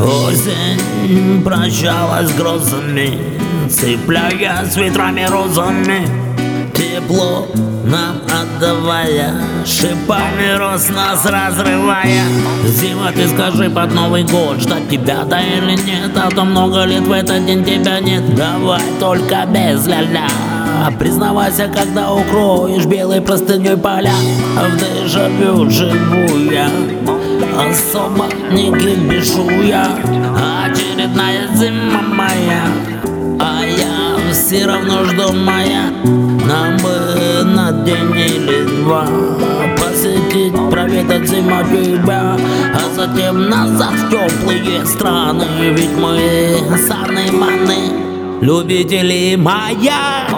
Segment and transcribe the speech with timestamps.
[0.00, 3.18] Осень прощалась с грозами
[3.68, 6.08] Цепляясь ветрами розами.
[6.72, 7.48] Тепло
[7.84, 9.34] нам отдавая
[9.66, 12.22] Шипами роз нас разрывая.
[12.64, 16.12] Зима, ты скажи под Новый год Ждать тебя, да или нет?
[16.16, 18.36] А то много лет в этот день тебя нет.
[18.36, 20.28] Давай только без ля-ля.
[21.00, 24.14] Признавайся, когда укроешь белой простыней поля.
[24.54, 26.70] В дежавю живу я
[27.98, 29.84] Особо не кипишу я.
[30.64, 32.62] Очередная зима моя
[33.40, 39.04] А я все равно жду моя Нам бы на день или два
[39.76, 42.36] Посетить, проведать зиму тебя
[42.72, 45.44] А затем назад в теплые страны.
[45.72, 50.28] Ведь мы саны маны Любители моя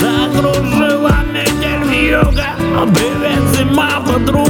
[0.00, 2.56] Закружила метель юга
[2.94, 4.45] Привет, зима, подруга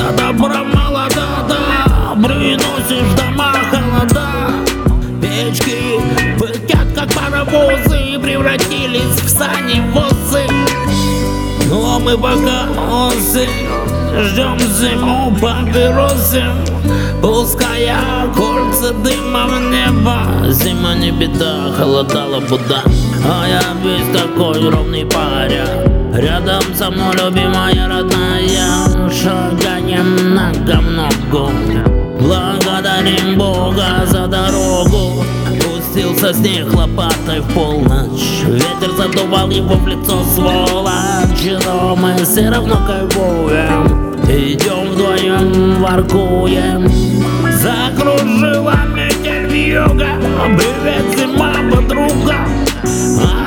[0.00, 2.14] Всегда, добра молода, да.
[2.14, 4.50] Приносишь дома холода.
[5.20, 6.00] Печки
[6.38, 10.46] пыхтят, как паровозы Превратились в сани возы
[11.68, 12.66] Но мы пока
[13.08, 13.69] осень
[14.18, 16.42] Ждем зиму папиросы
[17.22, 20.52] Пуская кольца дыма в небо.
[20.52, 22.82] Зима не беда, холодала буда
[23.24, 25.66] А я весь такой ровный паря
[26.14, 29.10] Рядом со мной любимая родная.
[29.10, 31.50] Шагаем ногу
[32.20, 35.24] Благодарим Бога за дорогу.
[35.62, 38.44] Пустился снег лопатой в полночь.
[38.46, 40.69] Ветер задувал его в лицо сволочь
[41.42, 46.86] Но мы все равно кайфуем Идем вдвоем, воркуем.
[47.50, 50.08] Закружила метель вьюга
[50.58, 52.46] Привет, зима, подруга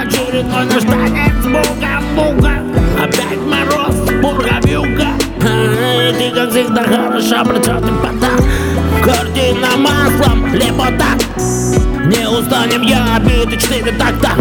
[0.01, 2.63] Очередной наш танец буга-буга.
[2.99, 5.09] Опять мороз, пурга-вьюга
[5.39, 8.31] Ты, как всегда, хороша, причем пота.
[9.03, 11.13] Картина маслом, лепота.
[12.07, 14.31] Не устанем я биты четыре такта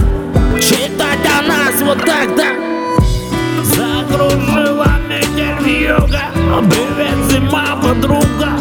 [6.95, 8.59] привет, зима, подруга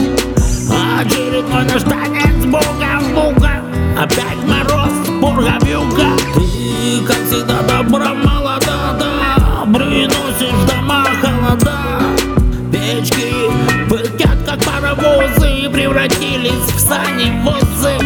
[0.99, 3.61] Очередной наш танец, бука, бука
[3.97, 11.77] Опять мороз, бурга, вьюга Ты, как всегда, добра, молода, да Приносишь дома холода.
[12.71, 13.33] Печки
[13.89, 18.00] пыхтят, как паровозы Превратились в сани, возы